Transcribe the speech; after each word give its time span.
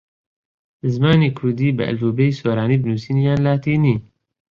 زمانی 0.93 1.29
کوردی 1.37 1.75
بە 1.77 1.83
ئەلفوبێی 1.87 2.37
سۆرانی 2.39 2.81
بنووسین 2.81 3.17
یان 3.27 3.39
لاتینی؟ 3.47 3.95